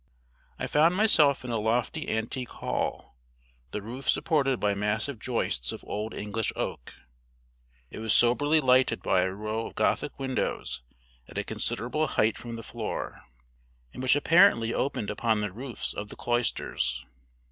I 0.57 0.65
found 0.65 0.95
myself 0.95 1.45
in 1.45 1.51
a 1.51 1.61
lofty 1.61 2.09
antique 2.09 2.49
hall, 2.49 3.13
the 3.69 3.83
roof 3.83 4.09
supported 4.09 4.59
by 4.59 4.73
massive 4.73 5.19
joists 5.19 5.71
of 5.71 5.83
old 5.85 6.15
English 6.15 6.51
oak. 6.55 6.95
It 7.91 7.99
was 7.99 8.11
soberly 8.11 8.61
lighted 8.61 9.03
by 9.03 9.21
a 9.21 9.29
row 9.31 9.67
of 9.67 9.75
Gothic 9.75 10.17
windows 10.17 10.81
at 11.27 11.37
a 11.37 11.43
considerable 11.43 12.07
height 12.07 12.35
from 12.35 12.55
the 12.55 12.63
floor, 12.63 13.25
and 13.93 14.01
which 14.01 14.15
apparently 14.15 14.73
opened 14.73 15.11
upon 15.11 15.41
the 15.41 15.51
roofs 15.53 15.93
of 15.93 16.09
the 16.09 16.15
cloisters. 16.15 17.05